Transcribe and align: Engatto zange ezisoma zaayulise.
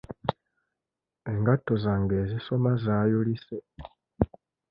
Engatto 1.31 1.73
zange 1.83 2.15
ezisoma 2.23 2.69
zaayulise. 2.83 3.57